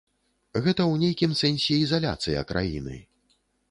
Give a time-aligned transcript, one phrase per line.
[0.63, 2.95] Гэта ў нейкім сэнсе ізаляцыя краіны.